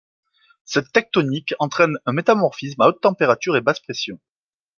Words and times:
Cette 0.65 0.91
tectonique 0.93 1.49
régionale 1.49 1.55
entraîne 1.67 1.97
un 2.07 2.11
métamorphisme 2.13 2.81
à 2.81 2.87
haute 2.87 3.01
température 3.01 3.55
et 3.55 3.61
basse 3.61 3.79
pression. 3.81 4.19